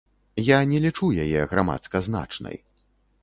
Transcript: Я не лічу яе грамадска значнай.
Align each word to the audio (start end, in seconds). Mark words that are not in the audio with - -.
Я 0.45 0.57
не 0.71 0.79
лічу 0.85 1.09
яе 1.25 1.41
грамадска 1.53 1.97
значнай. 2.09 2.57